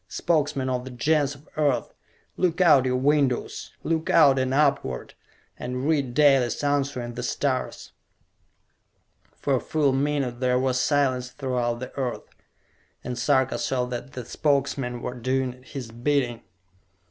Spokesmen 0.07 0.67
of 0.67 0.83
the 0.83 0.89
Gens 0.89 1.35
of 1.35 1.47
Earth, 1.57 1.93
look 2.35 2.59
out 2.59 2.85
your 2.85 2.95
windows! 2.95 3.71
Look 3.83 4.09
out 4.09 4.39
and 4.39 4.51
upward 4.51 5.13
and 5.59 5.87
read 5.87 6.15
Dalis' 6.15 6.63
answer 6.63 6.99
in 7.03 7.13
the 7.13 7.21
stars!" 7.21 7.91
For 9.35 9.57
a 9.57 9.59
full 9.59 9.93
minute 9.93 10.39
there 10.39 10.57
was 10.57 10.81
silence 10.81 11.29
throughout 11.29 11.81
the 11.81 11.95
earth, 11.95 12.27
and 13.03 13.15
Sarka 13.15 13.59
saw 13.59 13.85
that 13.85 14.13
the 14.13 14.25
Spokesmen 14.25 15.03
were 15.03 15.13
doing 15.13 15.61
his 15.61 15.91
bidding. 15.91 16.41